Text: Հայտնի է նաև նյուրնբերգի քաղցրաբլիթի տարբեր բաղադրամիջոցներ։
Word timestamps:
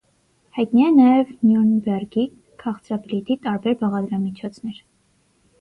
Հայտնի 0.57 0.79
է 0.85 0.87
նաև 0.93 1.33
նյուրնբերգի 1.49 2.25
քաղցրաբլիթի 2.63 3.39
տարբեր 3.45 3.79
բաղադրամիջոցներ։ 3.83 4.85